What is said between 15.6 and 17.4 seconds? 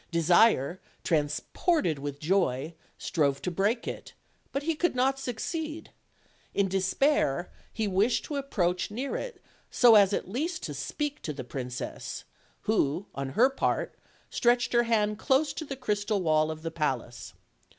the crystal wall of the palace.